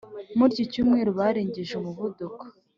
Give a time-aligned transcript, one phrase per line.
[0.37, 2.43] muri iki cyumweru barengeje umuvuduko